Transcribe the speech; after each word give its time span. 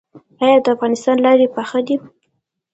آیا 0.43 0.57
د 0.63 0.67
افغانستان 0.75 1.17
لارې 1.25 1.47
پاخه 1.55 1.79
دي؟ 1.87 1.95